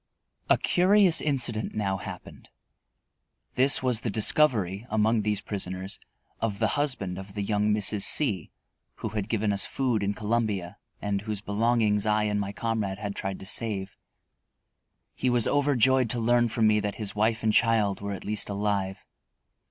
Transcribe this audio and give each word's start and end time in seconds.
A 0.49 0.57
curious 0.57 1.21
incident 1.21 1.75
now 1.75 1.97
happened. 1.97 2.49
This 3.53 3.83
was 3.83 4.01
the 4.01 4.09
discovery, 4.09 4.83
among 4.89 5.21
these 5.21 5.41
prisoners, 5.41 5.99
of 6.41 6.57
the 6.57 6.69
husband 6.69 7.19
of 7.19 7.35
the 7.35 7.43
young 7.43 7.71
Mrs. 7.71 8.01
C 8.01 8.49
who 8.95 9.09
had 9.09 9.29
given 9.29 9.53
us 9.53 9.67
food 9.67 10.01
in 10.01 10.15
Columbia 10.15 10.79
and 11.03 11.21
whose 11.21 11.41
belongings 11.41 12.07
I 12.07 12.23
and 12.23 12.39
my 12.39 12.51
comrade 12.51 12.97
had 12.97 13.15
tried 13.15 13.39
to 13.41 13.45
save. 13.45 13.95
He 15.13 15.29
was 15.29 15.45
overjoyed 15.45 16.09
to 16.09 16.19
learn 16.19 16.47
from 16.47 16.65
me 16.65 16.79
that 16.79 16.95
his 16.95 17.13
wife 17.13 17.43
and 17.43 17.53
child 17.53 18.01
were 18.01 18.13
at 18.13 18.25
least 18.25 18.49
alive. 18.49 19.05